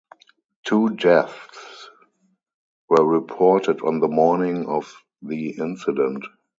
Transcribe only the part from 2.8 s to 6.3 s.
were reported on the morning of the incident.